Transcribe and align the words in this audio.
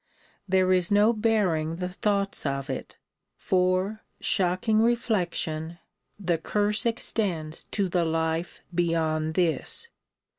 There 0.49 0.73
is 0.73 0.89
no 0.91 1.13
bearing 1.13 1.75
the 1.75 1.87
thoughts 1.87 2.43
of 2.43 2.71
it: 2.71 2.97
for 3.37 4.01
[shocking 4.19 4.81
reflection!] 4.81 5.77
the 6.19 6.39
curse 6.39 6.87
extends 6.87 7.65
to 7.65 7.87
the 7.87 8.03
life 8.03 8.63
beyond 8.73 9.35
this. 9.35 9.89